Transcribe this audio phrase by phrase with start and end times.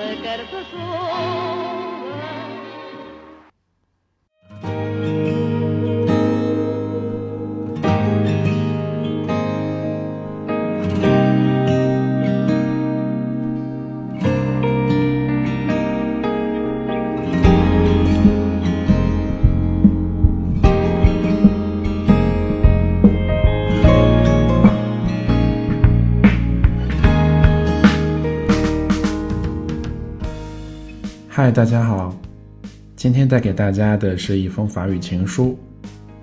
[0.00, 1.77] I've got de Carcassonne.
[31.48, 32.14] 嗨，大家好，
[32.94, 35.58] 今天带给大家的是一封法语情书，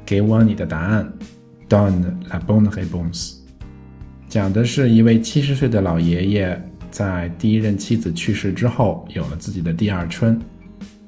[0.06, 1.12] 给我你的答案
[1.68, 3.38] ，Donne la bonne réponse。
[4.30, 10.40] 讲的是一位七十岁的老爷爷在第一任妻子去世之后有了自己的第二春。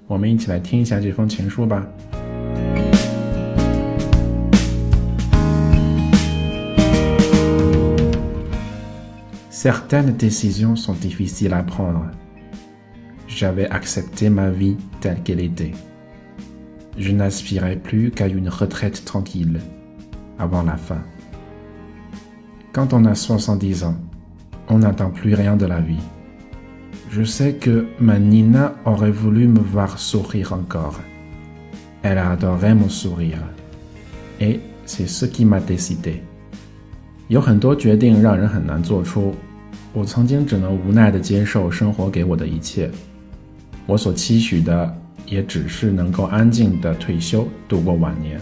[0.07, 1.85] 我们一起来听一下这封情书吧。
[9.51, 12.09] Certaines décisions sont difficiles à prendre.
[13.36, 15.72] j'avais accepté ma vie telle qu'elle était.
[16.98, 19.60] Je n'aspirais plus qu'à une retraite tranquille
[20.38, 21.02] avant la fin.
[22.72, 23.96] Quand on a 70 ans,
[24.68, 26.02] on n'attend plus rien de la vie.
[27.10, 31.00] Je sais que ma Nina aurait voulu me voir sourire encore.
[32.02, 33.42] Elle a adoré mon sourire.
[34.40, 36.22] Et c'est ce qui m'a décidé.
[37.28, 39.34] 有很多决定让人很难做出，
[39.94, 42.90] 我曾经只能无奈地接受生活给我的一切。
[43.87, 48.39] 我所期许的也只是能够安静的退休，度过晚年。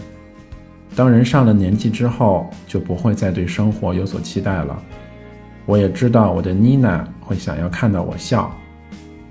[0.94, 4.76] 当人上了年纪之后，就不会再对生活有所期待了。
[5.64, 8.50] 我也知道我的妮娜会想要看到我笑，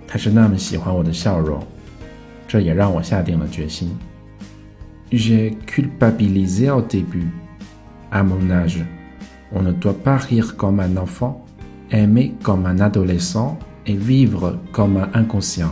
[0.08, 1.62] 她是那么喜欢我的笑容，
[2.48, 3.92] 这也让我下定了决心。
[5.12, 7.30] J'ai culpabilisé au début.
[8.12, 8.86] À mon âge,
[9.52, 11.46] on ne doit pas rire comme un enfant,
[11.90, 15.72] aimer comme un adolescent et vivre comme un inconscient.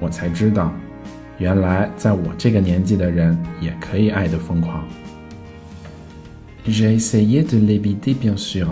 [0.00, 0.72] 我才知道，
[1.38, 4.84] 原来在我这个年纪的人也可以爱得疯狂。
[6.66, 8.68] J'ai essayé de l'éviter bien sûr.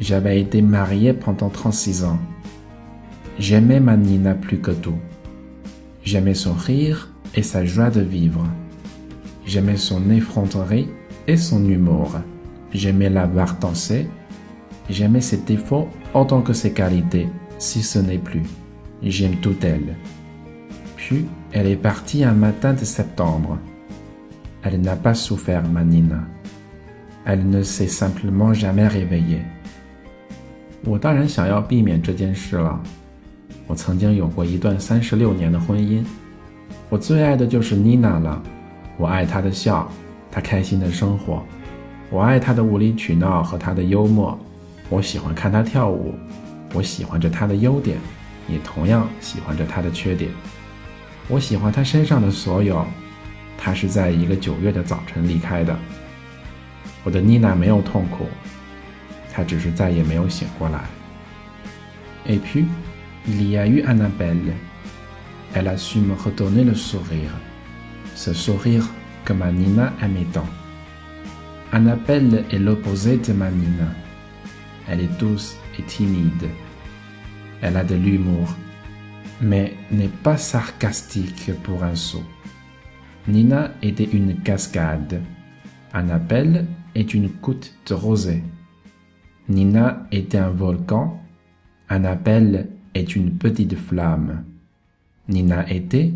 [0.00, 2.18] J'avais été marié pendant 36 ans.
[3.38, 4.98] J'aimais ma Nina plus que tout.
[6.04, 8.44] J'aimais son rire et sa joie de vivre.
[9.46, 10.88] J'aimais son effronterie
[11.26, 12.16] et son humour.
[12.72, 14.06] J'aimais la voir danser.
[14.90, 17.28] J'aimais ses défauts autant que ses qualités,
[17.58, 18.42] si ce n'est plus.
[19.01, 19.95] J'aime tout elle.
[20.95, 23.57] Puis, elle est partie un matin de septembre.
[24.61, 26.23] Elle n'a pas souffert, Manina.
[27.25, 29.41] Elle ne s'est simplement jamais réveillée.
[30.85, 32.81] 我当然想要避免这件事了。
[33.67, 36.03] 我曾经有过一段三十六年的婚姻，
[36.89, 38.41] 我最爱的就是妮娜了。
[38.97, 39.89] 我爱她的笑，
[40.31, 41.43] 她开心的生活，
[42.09, 44.37] 我爱她的无理取闹和她的幽默。
[44.89, 46.13] 我喜欢看她跳舞，
[46.73, 47.97] 我喜欢着她的优点。
[48.51, 50.31] 也同样喜欢着他的缺点。
[51.27, 52.85] 我喜欢他身上的所有。
[53.61, 55.77] 他是在一个九月的早晨离开的。
[57.03, 58.25] 我的妮娜没有痛苦，
[59.33, 60.79] 她只是再也没有醒过来。
[62.25, 62.65] Et puis,
[63.27, 64.53] il y a eu Annabelle.
[65.53, 67.31] Elle a su me redonner le sourire,
[68.15, 68.87] ce sourire
[69.25, 70.45] que ma Nina aimait tant.
[71.71, 73.87] Annabelle est l'opposé de ma Nina.
[74.87, 76.49] Elle est douce et timide.
[77.60, 78.54] Elle a de l'humour,
[79.40, 82.22] mais n'est pas sarcastique pour un sou.
[83.26, 85.20] Nina était une cascade.
[85.92, 88.42] Annabelle est une goutte de rosée.
[89.48, 91.20] Nina était un volcan.
[91.88, 94.44] Annabelle est une petite flamme.
[95.28, 96.12] Nina était,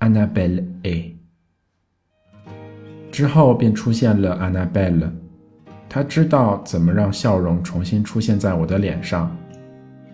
[0.00, 1.14] Annabelle est.
[3.10, 5.10] 之后便出现了 Annabelle，
[5.88, 9.34] 他知道怎么让笑容重新出现在我的脸上，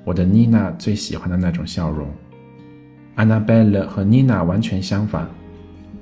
[0.10, 2.08] 我的妮娜最喜欢的那种笑容。
[3.14, 5.30] 安娜贝勒和妮娜完全相反，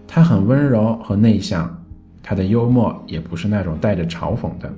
[0.07, 1.77] 她很温柔和内向，
[2.24, 4.74] 她的幽默也不是那种带着嘲讽的。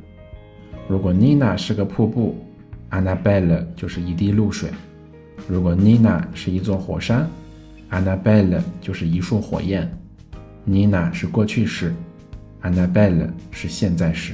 [0.88, 2.44] 如果妮娜是个瀑布，
[2.90, 4.72] 安娜贝勒就是一滴露水；
[5.48, 7.30] 如果妮娜是一座火山，
[7.90, 9.88] 安娜贝勒就是一束火焰。
[10.64, 11.94] 妮娜是过去式，
[12.62, 14.34] 安娜贝勒是现在式。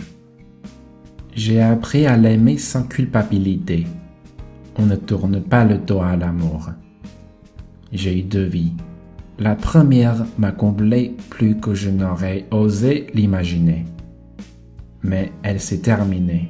[1.36, 3.84] J'ai appris à l'aimer sans culpabilité.
[4.78, 6.70] On ne tourne pas le dos à l'amour.
[7.94, 8.74] J'ai eu deux vies.
[9.40, 13.86] La première m'a comblé plus que je n'aurais osé l'imaginer.
[15.02, 16.50] Mais elle s'est terminée.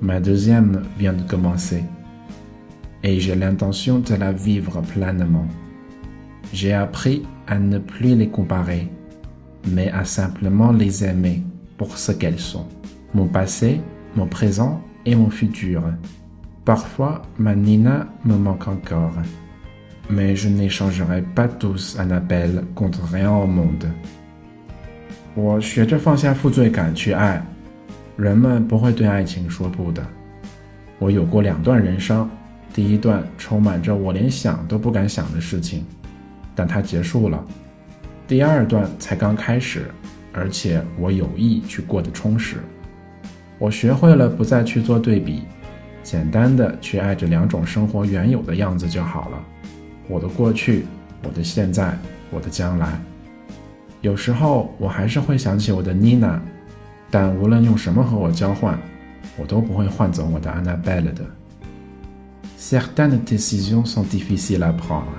[0.00, 1.84] Ma deuxième vient de commencer.
[3.02, 5.46] Et j'ai l'intention de la vivre pleinement.
[6.54, 8.88] J'ai appris à ne plus les comparer,
[9.68, 11.42] mais à simplement les aimer
[11.76, 12.66] pour ce qu'elles sont.
[13.12, 13.80] Mon passé,
[14.16, 15.82] mon présent et mon futur.
[16.70, 18.38] Parfois, ma Nina me
[22.06, 23.90] la belle gonzalez。
[25.34, 27.44] 我学着放下负罪感去爱，
[28.16, 30.00] 人们不会对爱情说不的。
[31.00, 32.30] 我有过两段人生，
[32.72, 35.84] 第一段充满着我连想都不敢想的事情，
[36.54, 37.44] 但它结束了；
[38.28, 39.90] 第二段才刚开始，
[40.32, 42.58] 而且我有意去过得充实。
[43.58, 45.42] 我学会了不再去做对比，
[46.02, 49.44] 简单的去爱着两种生活原有的样子就好了。
[50.08, 50.86] 我的过去，
[51.22, 51.96] 我的现在，
[52.30, 53.00] 我的将来。
[54.00, 56.40] 有时候我还是会想起我的 Nina，，
[57.10, 58.78] 但无论用什么和我交换，
[59.36, 61.24] 我都不会换走我的安娜贝勒的。
[62.58, 65.12] Certaines décisions sont difficiles à prendre.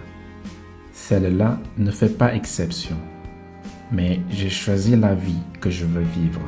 [0.93, 2.95] Celle-là ne fait pas exception.
[3.91, 6.41] Mais j'ai choisi la vie que je veux vivre.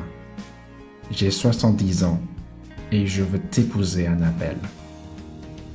[1.10, 2.18] J'ai 70 ans
[2.91, 4.57] et je veux t'épouser, Annabelle.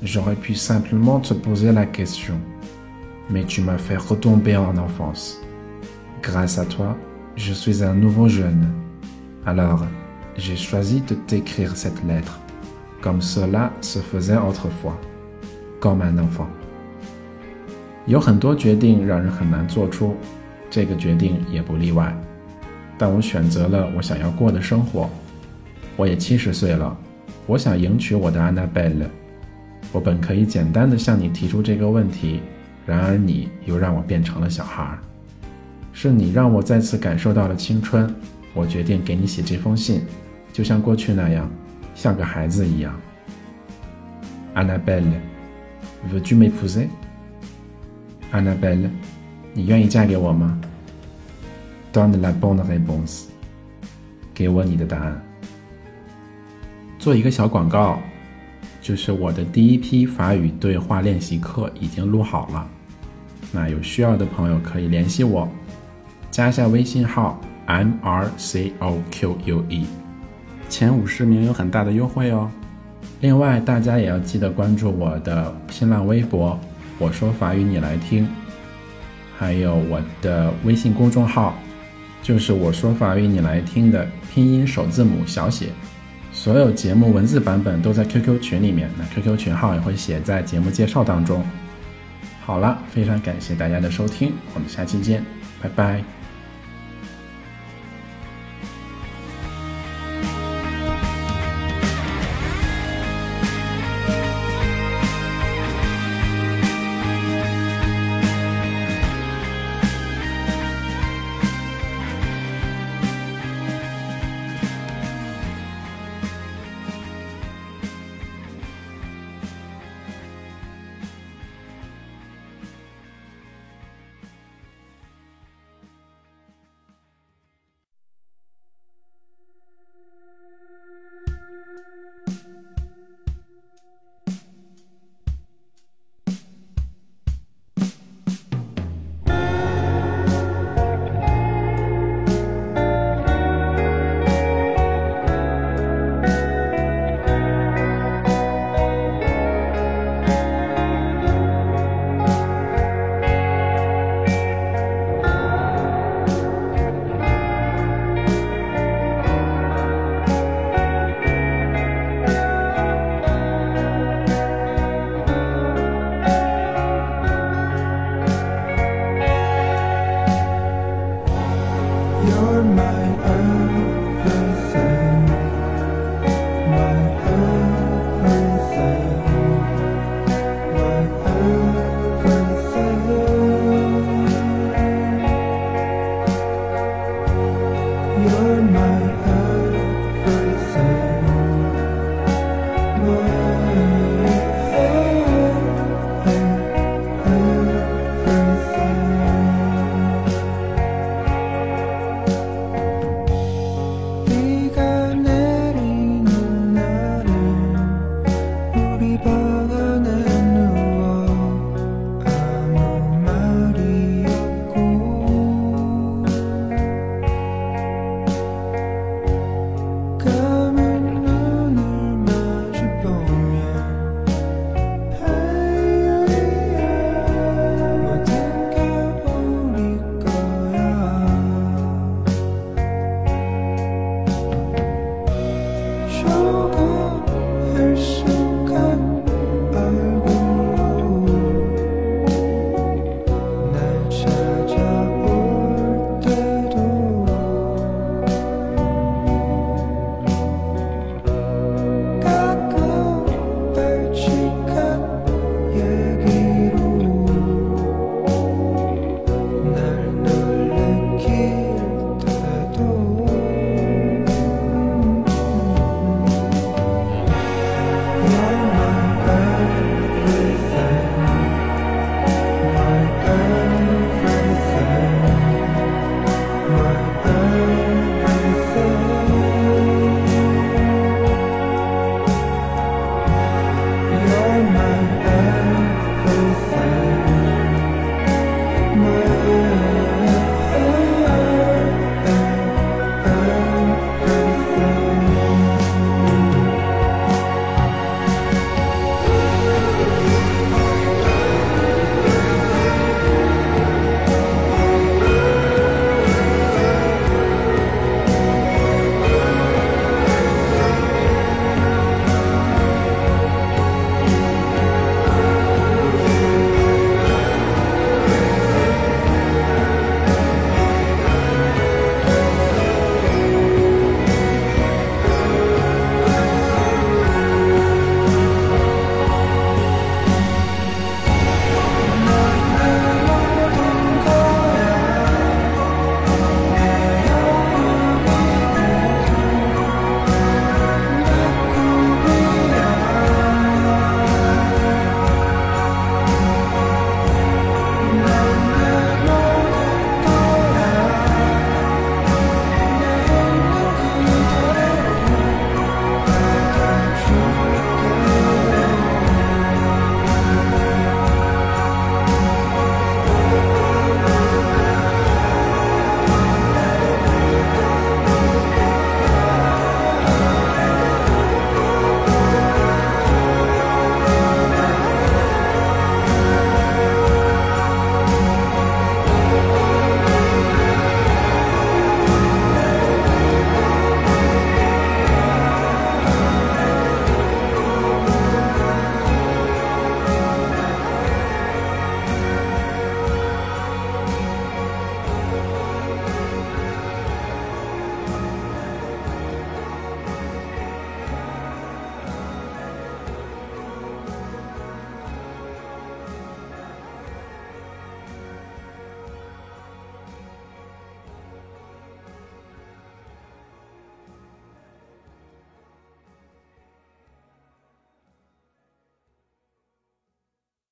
[0.03, 2.35] J'aurais pu simplement te poser la question
[3.31, 5.41] mais tu m'as fait retomber en enfance.
[6.23, 6.97] Grâce à toi,
[7.37, 8.67] je suis un nouveau jeune.
[9.47, 9.87] Alors,
[10.37, 12.39] j'ai choisi de t'écrire cette lettre,
[13.01, 15.01] comme cela se faisait autrefois,
[15.81, 16.49] comme un enfant.
[18.07, 20.15] 有很多决定让人很难做出，
[20.69, 22.15] 这个决定也不例外。
[22.99, 25.09] 但我选择了我想要过的生活。
[26.00, 26.98] 我也七十岁了，
[27.46, 29.06] 我想迎娶我的安娜贝勒。
[29.92, 32.40] 我本可以简单的向你提出这个问题。
[32.86, 34.98] 然而你又让我变成了小孩，
[35.92, 38.16] 是你让我再次感受到了青春。
[38.54, 40.02] 我决定给你写这封信，
[40.54, 41.52] 就像过去那样，
[41.94, 42.98] 像个孩子一样。
[44.56, 48.90] Annabelle，veux-tu m'épouser？Annabelle，
[49.54, 50.62] 你愿意嫁给我吗
[51.92, 53.24] ？Donne la bonne réponse，
[54.34, 55.22] 给我你的答案。
[57.00, 57.98] 做一个小广告，
[58.82, 62.68] 就是我的第一批法语对话练习课已经录好了。
[63.54, 65.48] 那有需要的朋友可以联系我，
[66.30, 69.86] 加一下微信号 m r c o q u e，
[70.68, 72.52] 前五十名有很大的优惠哦。
[73.22, 76.60] 另外，大家也要记得关注我的新浪微博，
[76.98, 78.28] 我说法语你来听，
[79.38, 81.56] 还有我的微信公众号，
[82.22, 85.70] 就是我说法语你来听的拼音首字母小写。
[86.32, 91.44] 所有节目文字版本都在 QQ 群里面，那 QQ 群号也会写在节目介绍当中。
[92.46, 95.24] 好了，非常感谢大家的收听，我们下期见，
[95.62, 96.19] 拜拜。